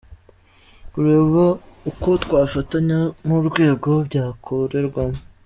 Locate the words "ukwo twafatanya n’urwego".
1.89-3.91